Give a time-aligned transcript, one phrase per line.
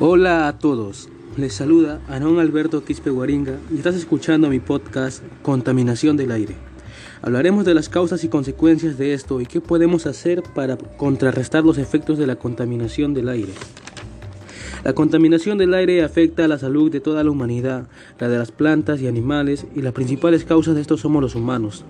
[0.00, 6.16] Hola a todos, les saluda Aarón Alberto Quispe Guaringa y estás escuchando mi podcast Contaminación
[6.16, 6.54] del Aire.
[7.22, 11.78] Hablaremos de las causas y consecuencias de esto y qué podemos hacer para contrarrestar los
[11.78, 13.52] efectos de la contaminación del aire.
[14.84, 17.88] La contaminación del aire afecta a la salud de toda la humanidad,
[18.20, 21.84] la de las plantas y animales, y las principales causas de esto somos los humanos.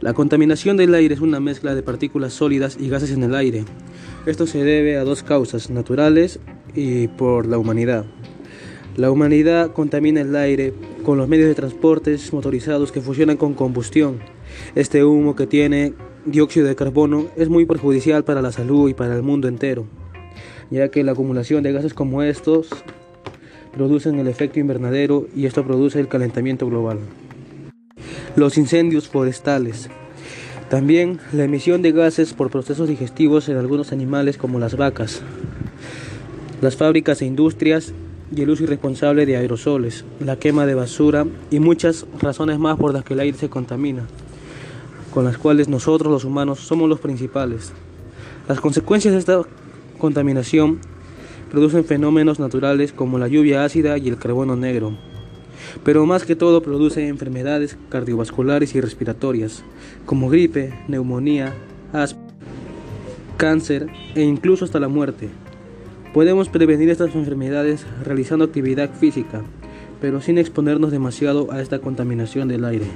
[0.00, 3.64] La contaminación del aire es una mezcla de partículas sólidas y gases en el aire.
[4.26, 6.40] Esto se debe a dos causas, naturales
[6.74, 8.04] y por la humanidad.
[8.96, 10.74] La humanidad contamina el aire
[11.04, 14.18] con los medios de transporte motorizados que funcionan con combustión.
[14.74, 15.94] Este humo que tiene
[16.26, 19.86] dióxido de carbono es muy perjudicial para la salud y para el mundo entero
[20.70, 22.68] ya que la acumulación de gases como estos
[23.72, 26.98] producen el efecto invernadero y esto produce el calentamiento global.
[28.36, 29.88] Los incendios forestales.
[30.68, 35.20] También la emisión de gases por procesos digestivos en algunos animales como las vacas.
[36.62, 37.92] Las fábricas e industrias
[38.34, 42.94] y el uso irresponsable de aerosoles, la quema de basura y muchas razones más por
[42.94, 44.06] las que el aire se contamina,
[45.12, 47.72] con las cuales nosotros los humanos somos los principales.
[48.46, 49.42] Las consecuencias de esta
[49.98, 50.78] contaminación
[51.50, 54.96] producen fenómenos naturales como la lluvia ácida y el carbono negro,
[55.84, 59.62] pero más que todo produce enfermedades cardiovasculares y respiratorias,
[60.06, 61.54] como gripe, neumonía,
[61.92, 62.20] asma,
[63.36, 65.28] cáncer e incluso hasta la muerte.
[66.12, 69.42] Podemos prevenir estas enfermedades realizando actividad física,
[70.00, 72.86] pero sin exponernos demasiado a esta contaminación del aire.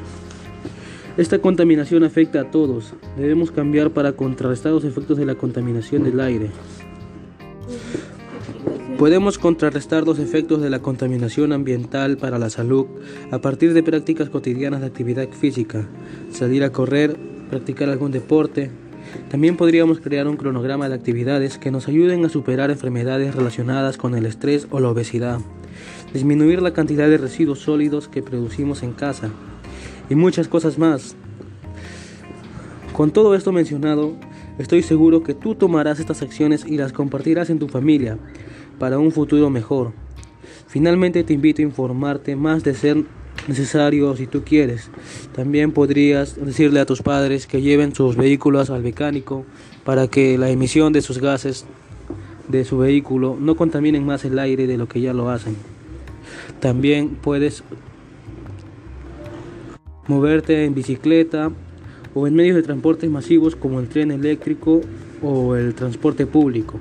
[1.17, 2.93] Esta contaminación afecta a todos.
[3.17, 6.51] Debemos cambiar para contrarrestar los efectos de la contaminación del aire.
[8.99, 12.87] Podemos contrarrestar los efectos de la contaminación ambiental para la salud
[13.33, 15.87] a partir de prácticas cotidianas de actividad física,
[16.31, 17.17] salir a correr,
[17.51, 18.71] practicar algún deporte.
[19.31, 24.15] También podríamos crear un cronograma de actividades que nos ayuden a superar enfermedades relacionadas con
[24.15, 25.41] el estrés o la obesidad,
[26.13, 29.31] disminuir la cantidad de residuos sólidos que producimos en casa
[30.09, 31.17] y muchas cosas más.
[32.93, 34.15] Con todo esto mencionado,
[34.59, 38.19] estoy seguro que tú tomarás estas acciones y las compartirás en tu familia
[38.79, 39.93] para un futuro mejor.
[40.67, 43.05] Finalmente te invito a informarte más de ser
[43.49, 44.91] necesario si tú quieres.
[45.35, 49.45] También podrías decirle a tus padres que lleven sus vehículos al mecánico
[49.85, 51.67] para que la emisión de sus gases
[52.49, 55.57] de su vehículo no contaminen más el aire de lo que ya lo hacen.
[56.61, 57.63] También puedes
[60.07, 61.51] moverte en bicicleta
[62.15, 64.81] o en medios de transporte masivos como el tren eléctrico
[65.23, 66.81] o el transporte público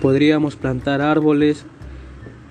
[0.00, 1.64] podríamos plantar árboles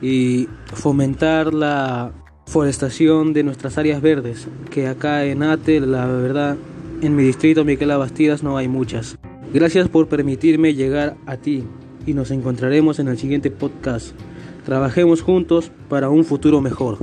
[0.01, 2.11] y fomentar la
[2.45, 6.57] forestación de nuestras áreas verdes, que acá en Ate, la verdad,
[7.01, 9.17] en mi distrito Miquel Bastidas no hay muchas.
[9.53, 11.63] Gracias por permitirme llegar a ti
[12.05, 14.13] y nos encontraremos en el siguiente podcast.
[14.65, 16.97] Trabajemos juntos para un futuro mejor.